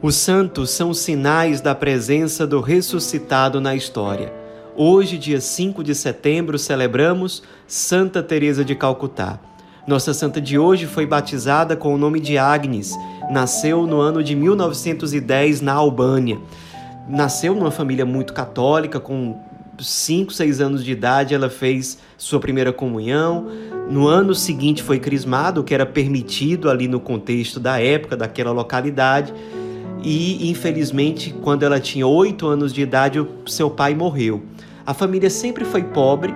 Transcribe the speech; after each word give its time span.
Os 0.00 0.14
santos 0.14 0.70
são 0.70 0.94
sinais 0.94 1.60
da 1.60 1.74
presença 1.74 2.46
do 2.46 2.60
ressuscitado 2.60 3.60
na 3.60 3.74
história. 3.74 4.32
Hoje, 4.76 5.18
dia 5.18 5.40
5 5.40 5.82
de 5.82 5.92
setembro, 5.92 6.56
celebramos 6.56 7.42
Santa 7.66 8.22
Teresa 8.22 8.64
de 8.64 8.76
Calcutá. 8.76 9.40
Nossa 9.88 10.14
santa 10.14 10.40
de 10.40 10.56
hoje 10.56 10.86
foi 10.86 11.04
batizada 11.04 11.74
com 11.74 11.92
o 11.92 11.98
nome 11.98 12.20
de 12.20 12.38
Agnes. 12.38 12.94
Nasceu 13.28 13.88
no 13.88 14.00
ano 14.00 14.22
de 14.22 14.36
1910 14.36 15.62
na 15.62 15.72
Albânia. 15.72 16.38
Nasceu 17.08 17.52
numa 17.52 17.72
família 17.72 18.06
muito 18.06 18.32
católica, 18.32 19.00
com 19.00 19.36
5, 19.80 20.32
6 20.32 20.60
anos 20.60 20.84
de 20.84 20.92
idade, 20.92 21.34
ela 21.34 21.50
fez 21.50 21.98
sua 22.16 22.38
primeira 22.38 22.72
comunhão. 22.72 23.48
No 23.90 24.06
ano 24.06 24.32
seguinte 24.32 24.80
foi 24.80 25.00
crismado, 25.00 25.60
o 25.60 25.64
que 25.64 25.74
era 25.74 25.84
permitido 25.84 26.70
ali 26.70 26.86
no 26.86 27.00
contexto 27.00 27.58
da 27.58 27.80
época, 27.80 28.16
daquela 28.16 28.52
localidade 28.52 29.34
e 30.02 30.50
infelizmente, 30.50 31.34
quando 31.42 31.62
ela 31.62 31.80
tinha 31.80 32.06
oito 32.06 32.46
anos 32.46 32.72
de 32.72 32.82
idade, 32.82 33.24
seu 33.46 33.70
pai 33.70 33.94
morreu. 33.94 34.42
A 34.86 34.94
família 34.94 35.28
sempre 35.28 35.64
foi 35.64 35.82
pobre, 35.82 36.34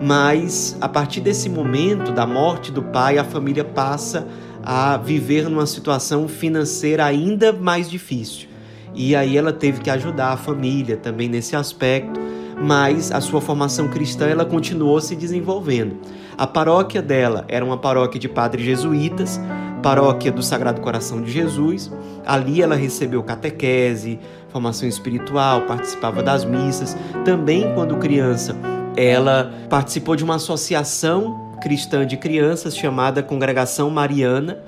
mas 0.00 0.76
a 0.80 0.88
partir 0.88 1.20
desse 1.20 1.48
momento 1.48 2.12
da 2.12 2.26
morte 2.26 2.72
do 2.72 2.82
pai, 2.82 3.18
a 3.18 3.24
família 3.24 3.64
passa 3.64 4.26
a 4.62 4.96
viver 4.96 5.48
numa 5.48 5.66
situação 5.66 6.28
financeira 6.28 7.04
ainda 7.04 7.52
mais 7.52 7.90
difícil. 7.90 8.48
E 8.94 9.14
aí 9.14 9.36
ela 9.36 9.52
teve 9.52 9.80
que 9.80 9.90
ajudar 9.90 10.32
a 10.32 10.36
família 10.36 10.96
também 10.96 11.28
nesse 11.28 11.54
aspecto, 11.54 12.18
mas 12.60 13.10
a 13.12 13.20
sua 13.20 13.40
formação 13.40 13.88
cristã 13.88 14.26
ela 14.26 14.44
continuou 14.44 15.00
se 15.00 15.14
desenvolvendo. 15.14 15.96
A 16.36 16.46
paróquia 16.46 17.02
dela 17.02 17.44
era 17.48 17.64
uma 17.64 17.76
paróquia 17.76 18.18
de 18.18 18.28
padres 18.28 18.64
jesuítas, 18.64 19.40
paróquia 19.80 20.30
do 20.30 20.42
Sagrado 20.42 20.80
Coração 20.80 21.20
de 21.20 21.30
Jesus. 21.30 21.90
Ali 22.24 22.62
ela 22.62 22.74
recebeu 22.74 23.22
catequese, 23.22 24.18
formação 24.50 24.88
espiritual, 24.88 25.62
participava 25.62 26.22
das 26.22 26.44
missas. 26.44 26.96
Também, 27.24 27.72
quando 27.74 27.96
criança, 27.96 28.56
ela 28.96 29.52
participou 29.68 30.16
de 30.16 30.24
uma 30.24 30.36
associação 30.36 31.52
cristã 31.60 32.06
de 32.06 32.16
crianças 32.16 32.76
chamada 32.76 33.22
Congregação 33.22 33.90
Mariana. 33.90 34.58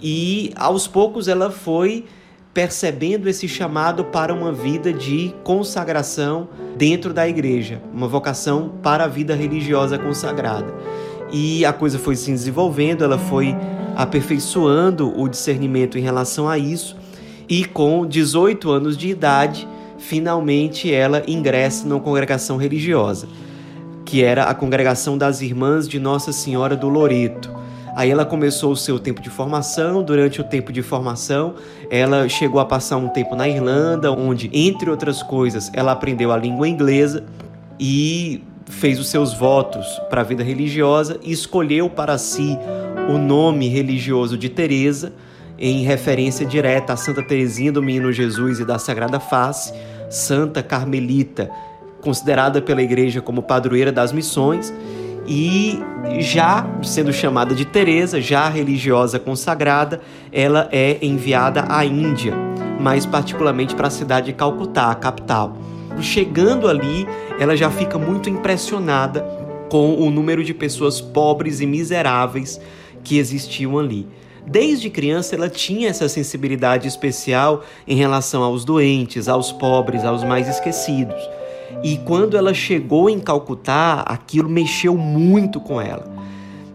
E 0.00 0.52
aos 0.56 0.86
poucos 0.86 1.26
ela 1.26 1.50
foi 1.50 2.04
percebendo 2.54 3.28
esse 3.28 3.46
chamado 3.46 4.04
para 4.04 4.32
uma 4.34 4.52
vida 4.52 4.92
de 4.92 5.34
consagração 5.44 6.48
dentro 6.76 7.12
da 7.12 7.28
igreja, 7.28 7.80
uma 7.92 8.08
vocação 8.08 8.72
para 8.82 9.04
a 9.04 9.08
vida 9.08 9.34
religiosa 9.34 9.98
consagrada. 9.98 10.72
E 11.30 11.64
a 11.64 11.72
coisa 11.72 11.98
foi 11.98 12.16
se 12.16 12.30
desenvolvendo, 12.30 13.04
ela 13.04 13.18
foi 13.18 13.54
aperfeiçoando 13.98 15.12
o 15.20 15.28
discernimento 15.28 15.98
em 15.98 16.00
relação 16.00 16.48
a 16.48 16.56
isso, 16.56 16.96
e 17.48 17.64
com 17.64 18.06
18 18.06 18.70
anos 18.70 18.96
de 18.96 19.08
idade, 19.08 19.66
finalmente 19.98 20.94
ela 20.94 21.24
ingressa 21.26 21.84
numa 21.84 21.98
congregação 21.98 22.56
religiosa, 22.56 23.26
que 24.04 24.22
era 24.22 24.44
a 24.44 24.54
congregação 24.54 25.18
das 25.18 25.40
Irmãs 25.40 25.88
de 25.88 25.98
Nossa 25.98 26.32
Senhora 26.32 26.76
do 26.76 26.88
Loreto. 26.88 27.52
Aí 27.96 28.08
ela 28.08 28.24
começou 28.24 28.70
o 28.70 28.76
seu 28.76 29.00
tempo 29.00 29.20
de 29.20 29.28
formação. 29.28 30.04
Durante 30.04 30.40
o 30.40 30.44
tempo 30.44 30.72
de 30.72 30.82
formação, 30.82 31.56
ela 31.90 32.28
chegou 32.28 32.60
a 32.60 32.64
passar 32.64 32.96
um 32.98 33.08
tempo 33.08 33.34
na 33.34 33.48
Irlanda, 33.48 34.12
onde, 34.12 34.48
entre 34.52 34.88
outras 34.88 35.20
coisas, 35.20 35.68
ela 35.74 35.90
aprendeu 35.90 36.30
a 36.30 36.36
língua 36.36 36.68
inglesa 36.68 37.24
e 37.80 38.44
fez 38.70 38.98
os 38.98 39.08
seus 39.08 39.32
votos 39.32 39.86
para 40.10 40.20
a 40.20 40.24
vida 40.24 40.42
religiosa 40.42 41.18
e 41.22 41.32
escolheu 41.32 41.88
para 41.88 42.18
si 42.18 42.58
o 43.08 43.18
nome 43.18 43.68
religioso 43.68 44.36
de 44.36 44.48
Teresa, 44.48 45.12
em 45.58 45.82
referência 45.82 46.46
direta 46.46 46.92
a 46.92 46.96
Santa 46.96 47.22
Teresinha 47.22 47.72
do 47.72 47.82
Menino 47.82 48.12
Jesus 48.12 48.60
e 48.60 48.64
da 48.64 48.78
Sagrada 48.78 49.18
Face, 49.18 49.72
Santa 50.10 50.62
Carmelita, 50.62 51.50
considerada 52.00 52.62
pela 52.62 52.82
Igreja 52.82 53.20
como 53.20 53.42
padroeira 53.42 53.90
das 53.90 54.12
missões, 54.12 54.72
e 55.26 55.78
já 56.20 56.66
sendo 56.82 57.12
chamada 57.12 57.54
de 57.54 57.64
Teresa, 57.64 58.20
já 58.20 58.48
religiosa 58.48 59.18
consagrada, 59.18 60.00
ela 60.32 60.68
é 60.72 60.98
enviada 61.02 61.64
à 61.68 61.84
Índia, 61.84 62.34
mais 62.80 63.04
particularmente 63.04 63.74
para 63.74 63.88
a 63.88 63.90
cidade 63.90 64.26
de 64.26 64.32
Calcutá, 64.32 64.90
a 64.90 64.94
capital. 64.94 65.56
Chegando 66.02 66.68
ali, 66.68 67.06
ela 67.38 67.56
já 67.56 67.70
fica 67.70 67.98
muito 67.98 68.28
impressionada 68.30 69.20
com 69.68 69.94
o 69.94 70.10
número 70.10 70.42
de 70.42 70.54
pessoas 70.54 71.00
pobres 71.00 71.60
e 71.60 71.66
miseráveis 71.66 72.60
que 73.04 73.18
existiam 73.18 73.78
ali. 73.78 74.06
Desde 74.46 74.88
criança 74.88 75.34
ela 75.34 75.48
tinha 75.48 75.88
essa 75.88 76.08
sensibilidade 76.08 76.88
especial 76.88 77.62
em 77.86 77.96
relação 77.96 78.42
aos 78.42 78.64
doentes, 78.64 79.28
aos 79.28 79.52
pobres, 79.52 80.04
aos 80.04 80.24
mais 80.24 80.48
esquecidos. 80.48 81.20
E 81.82 81.98
quando 81.98 82.36
ela 82.36 82.54
chegou 82.54 83.10
em 83.10 83.20
Calcutá, 83.20 84.02
aquilo 84.06 84.48
mexeu 84.48 84.96
muito 84.96 85.60
com 85.60 85.80
ela. 85.80 86.10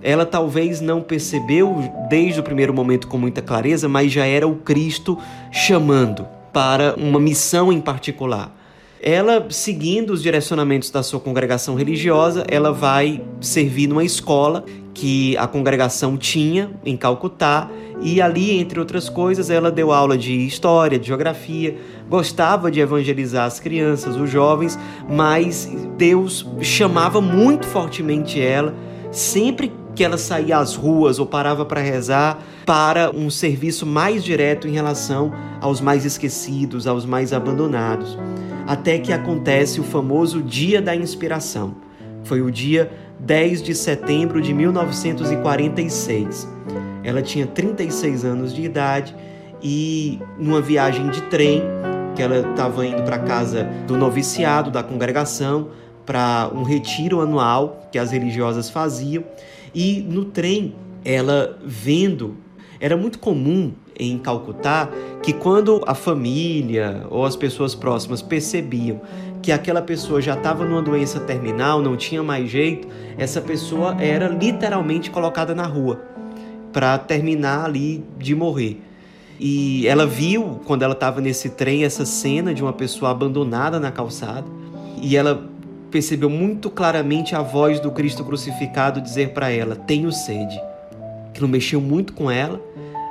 Ela 0.04 0.26
talvez 0.26 0.82
não 0.82 1.02
percebeu 1.02 1.92
desde 2.10 2.40
o 2.40 2.44
primeiro 2.44 2.74
momento 2.74 3.08
com 3.08 3.18
muita 3.18 3.42
clareza, 3.42 3.90
mas 3.90 4.12
já 4.12 4.26
era 4.26 4.48
o 4.48 4.58
Cristo 4.58 5.18
chamando 5.52 6.28
para 6.52 6.94
uma 6.96 7.20
missão 7.20 7.74
em 7.74 7.82
particular. 7.82 8.63
Ela, 9.06 9.46
seguindo 9.50 10.14
os 10.14 10.24
direcionamentos 10.24 10.90
da 10.90 11.04
sua 11.04 11.20
congregação 11.20 11.76
religiosa, 11.76 12.46
ela 12.48 12.72
vai 12.72 13.22
servir 13.42 13.86
numa 13.86 14.06
escola 14.06 14.64
que 14.94 15.36
a 15.36 15.46
congregação 15.46 16.16
tinha 16.16 16.72
em 16.86 16.96
Calcutá 16.96 17.70
e 18.02 18.22
ali, 18.22 18.58
entre 18.58 18.80
outras 18.80 19.10
coisas, 19.10 19.50
ela 19.50 19.70
deu 19.70 19.92
aula 19.92 20.18
de 20.18 20.48
história, 20.48 20.98
de 20.98 21.08
geografia, 21.08 21.78
gostava 22.10 22.72
de 22.72 22.80
evangelizar 22.80 23.46
as 23.46 23.60
crianças, 23.60 24.16
os 24.16 24.30
jovens, 24.30 24.80
mas 25.10 25.70
Deus 25.98 26.48
chamava 26.62 27.20
muito 27.20 27.68
fortemente 27.68 28.40
ela, 28.40 28.74
sempre 29.12 29.70
que 29.94 30.04
ela 30.06 30.18
saía 30.18 30.60
às 30.60 30.76
ruas 30.76 31.20
ou 31.20 31.26
parava 31.26 31.66
para 31.66 31.82
rezar, 31.82 32.42
para 32.66 33.12
um 33.14 33.30
serviço 33.30 33.86
mais 33.86 34.24
direto 34.24 34.66
em 34.66 34.72
relação 34.72 35.34
aos 35.60 35.82
mais 35.82 36.06
esquecidos, 36.06 36.88
aos 36.88 37.06
mais 37.06 37.34
abandonados. 37.34 38.18
Até 38.66 38.98
que 38.98 39.12
acontece 39.12 39.82
o 39.82 39.84
famoso 39.84 40.42
Dia 40.42 40.82
da 40.82 40.96
Inspiração. 40.96 41.76
Foi 42.24 42.42
o 42.42 42.50
dia 42.50 42.90
10 43.20 43.62
de 43.62 43.76
setembro 43.76 44.42
de 44.42 44.54
1946. 44.54 46.48
Ela 47.04 47.22
tinha 47.22 47.46
36 47.46 48.24
anos 48.24 48.54
de 48.54 48.62
idade 48.64 49.14
e 49.62 50.18
numa 50.38 50.62
viagem 50.62 51.10
de 51.10 51.22
trem, 51.24 51.62
que 52.16 52.22
ela 52.22 52.50
estava 52.50 52.86
indo 52.86 53.04
para 53.04 53.20
casa 53.20 53.68
do 53.88 53.98
noviciado 53.98 54.72
da 54.72 54.82
congregação 54.82 55.70
para 56.06 56.50
um 56.54 56.64
retiro 56.64 57.20
anual 57.22 57.88
que 57.92 57.98
as 57.98 58.12
religiosas 58.12 58.70
faziam, 58.70 59.24
e 59.74 60.06
no 60.08 60.26
trem 60.26 60.76
ela 61.04 61.58
vendo, 61.66 62.38
era 62.80 62.96
muito 62.96 63.20
comum 63.20 63.74
em 64.00 64.18
Calcutá 64.18 64.90
que 65.22 65.34
quando 65.34 65.82
a 65.88 65.94
família 65.96 67.06
ou 67.10 67.26
as 67.26 67.36
pessoas 67.36 67.76
próximas 67.76 68.22
percebiam 68.22 69.02
que 69.42 69.52
aquela 69.52 69.82
pessoa 69.82 70.22
já 70.22 70.34
estava 70.34 70.66
numa 70.66 70.82
doença 70.82 71.20
terminal, 71.20 71.82
não 71.82 71.98
tinha 71.98 72.24
mais 72.24 72.50
jeito, 72.50 72.88
essa 73.18 73.42
pessoa 73.42 73.96
era 74.02 74.28
literalmente 74.28 75.12
colocada 75.12 75.54
na 75.54 75.66
rua 75.66 76.02
para 76.72 76.98
terminar 76.98 77.66
ali 77.66 78.04
de 78.18 78.34
morrer. 78.34 78.82
E 79.40 79.86
ela 79.88 80.06
viu, 80.06 80.62
quando 80.66 80.84
ela 80.84 80.94
estava 80.94 81.20
nesse 81.20 81.50
trem, 81.50 81.84
essa 81.84 82.06
cena 82.06 82.54
de 82.54 82.64
uma 82.64 82.74
pessoa 82.74 83.12
abandonada 83.12 83.80
na 83.80 83.92
calçada, 83.92 84.48
e 85.02 85.18
ela 85.18 85.50
percebeu 85.92 86.30
muito 86.30 86.70
claramente 86.70 87.36
a 87.36 87.42
voz 87.42 87.80
do 87.80 87.92
Cristo 87.92 88.24
crucificado 88.24 89.02
dizer 89.02 89.30
para 89.30 89.50
ela: 89.52 89.76
Tenho 89.76 90.12
sede. 90.12 90.60
Aquilo 91.30 91.48
mexeu 91.48 91.82
muito 91.82 92.14
com 92.14 92.32
ela. 92.32 92.62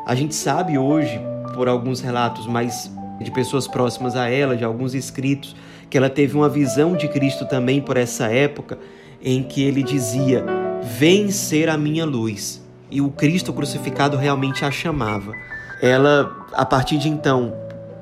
A 0.04 0.14
gente 0.14 0.34
sabe 0.34 0.76
hoje, 0.76 1.20
por 1.54 1.68
alguns 1.68 2.00
relatos 2.00 2.46
mais 2.46 2.90
de 3.20 3.30
pessoas 3.30 3.68
próximas 3.68 4.16
a 4.16 4.28
ela, 4.28 4.56
de 4.56 4.64
alguns 4.64 4.94
escritos, 4.94 5.54
que 5.88 5.96
ela 5.96 6.10
teve 6.10 6.36
uma 6.36 6.48
visão 6.48 6.96
de 6.96 7.06
Cristo 7.06 7.46
também 7.46 7.80
por 7.80 7.96
essa 7.96 8.26
época, 8.26 8.78
em 9.22 9.42
que 9.42 9.62
ele 9.62 9.82
dizia: 9.82 10.44
Vem 10.82 11.30
ser 11.30 11.68
a 11.68 11.78
minha 11.78 12.04
luz. 12.04 12.60
E 12.90 13.00
o 13.00 13.10
Cristo 13.10 13.52
crucificado 13.52 14.16
realmente 14.16 14.64
a 14.64 14.70
chamava. 14.70 15.32
Ela, 15.80 16.46
a 16.52 16.64
partir 16.66 16.98
de 16.98 17.08
então, 17.08 17.54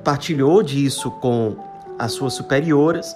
partilhou 0.02 0.62
disso 0.62 1.10
com 1.10 1.56
as 1.98 2.12
suas 2.12 2.32
superioras, 2.32 3.14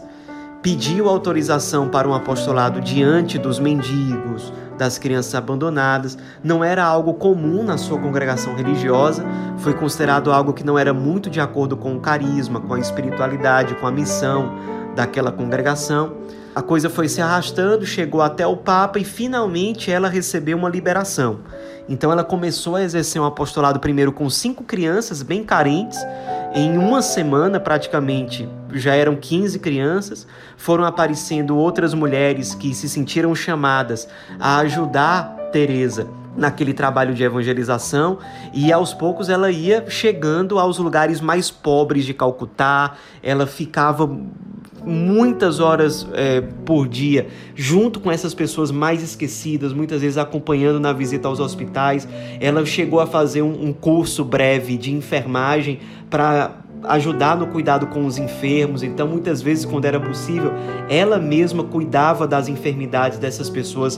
pediu 0.62 1.08
autorização 1.08 1.88
para 1.88 2.08
um 2.08 2.14
apostolado 2.14 2.80
diante 2.80 3.38
dos 3.38 3.58
mendigos, 3.58 4.52
das 4.76 4.98
crianças 4.98 5.34
abandonadas. 5.34 6.16
Não 6.42 6.62
era 6.62 6.84
algo 6.84 7.14
comum 7.14 7.62
na 7.62 7.78
sua 7.78 7.98
congregação 7.98 8.54
religiosa, 8.54 9.24
foi 9.58 9.74
considerado 9.74 10.32
algo 10.32 10.52
que 10.52 10.64
não 10.64 10.78
era 10.78 10.92
muito 10.92 11.30
de 11.30 11.40
acordo 11.40 11.76
com 11.76 11.96
o 11.96 12.00
carisma, 12.00 12.60
com 12.60 12.74
a 12.74 12.78
espiritualidade, 12.78 13.74
com 13.74 13.86
a 13.86 13.92
missão 13.92 14.52
daquela 14.94 15.32
congregação. 15.32 16.14
A 16.54 16.62
coisa 16.62 16.88
foi 16.88 17.08
se 17.08 17.20
arrastando, 17.20 17.84
chegou 17.84 18.22
até 18.22 18.46
o 18.46 18.56
Papa 18.56 19.00
e 19.00 19.04
finalmente 19.04 19.90
ela 19.90 20.08
recebeu 20.08 20.56
uma 20.56 20.68
liberação. 20.68 21.40
Então 21.88 22.12
ela 22.12 22.22
começou 22.22 22.76
a 22.76 22.82
exercer 22.82 23.20
um 23.20 23.24
apostolado 23.24 23.80
primeiro 23.80 24.12
com 24.12 24.30
cinco 24.30 24.62
crianças 24.62 25.20
bem 25.20 25.42
carentes 25.42 25.98
Em 26.56 26.78
uma 26.78 27.02
semana, 27.02 27.58
praticamente, 27.58 28.48
já 28.72 28.94
eram 28.94 29.16
15 29.16 29.58
crianças, 29.58 30.24
foram 30.56 30.84
aparecendo 30.84 31.56
outras 31.56 31.92
mulheres 31.92 32.54
que 32.54 32.72
se 32.72 32.88
sentiram 32.88 33.34
chamadas 33.34 34.06
a 34.38 34.58
ajudar 34.58 35.34
Teresa 35.50 36.06
naquele 36.36 36.72
trabalho 36.72 37.12
de 37.12 37.24
evangelização 37.24 38.18
e 38.52 38.72
aos 38.72 38.94
poucos 38.94 39.28
ela 39.28 39.50
ia 39.50 39.84
chegando 39.90 40.60
aos 40.60 40.78
lugares 40.78 41.20
mais 41.20 41.50
pobres 41.50 42.04
de 42.04 42.14
Calcutá, 42.14 42.94
ela 43.20 43.48
ficava 43.48 44.08
muitas 44.86 45.60
horas 45.60 46.06
é, 46.12 46.40
por 46.40 46.86
dia 46.88 47.26
junto 47.54 48.00
com 48.00 48.10
essas 48.10 48.34
pessoas 48.34 48.70
mais 48.70 49.02
esquecidas, 49.02 49.72
muitas 49.72 50.02
vezes 50.02 50.18
acompanhando 50.18 50.80
na 50.80 50.92
visita 50.92 51.28
aos 51.28 51.40
hospitais. 51.40 52.06
Ela 52.40 52.64
chegou 52.64 53.00
a 53.00 53.06
fazer 53.06 53.42
um, 53.42 53.68
um 53.68 53.72
curso 53.72 54.24
breve 54.24 54.76
de 54.76 54.92
enfermagem 54.92 55.80
para 56.10 56.64
ajudar 56.84 57.36
no 57.36 57.46
cuidado 57.46 57.86
com 57.86 58.04
os 58.04 58.18
enfermos. 58.18 58.82
Então, 58.82 59.08
muitas 59.08 59.40
vezes, 59.40 59.64
quando 59.64 59.84
era 59.84 59.98
possível, 59.98 60.52
ela 60.88 61.18
mesma 61.18 61.64
cuidava 61.64 62.26
das 62.26 62.48
enfermidades 62.48 63.18
dessas 63.18 63.48
pessoas 63.48 63.92